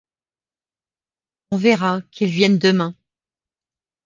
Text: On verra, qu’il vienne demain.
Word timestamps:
On 1.51 1.57
verra, 1.57 2.01
qu’il 2.11 2.29
vienne 2.31 2.57
demain. 2.57 2.95